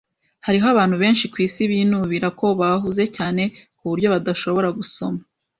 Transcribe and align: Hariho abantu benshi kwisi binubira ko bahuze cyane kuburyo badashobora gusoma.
Hariho 0.45 0.65
abantu 0.73 0.95
benshi 1.03 1.25
kwisi 1.33 1.61
binubira 1.71 2.27
ko 2.39 2.47
bahuze 2.59 3.03
cyane 3.17 3.43
kuburyo 3.77 4.07
badashobora 4.13 4.69
gusoma. 4.77 5.21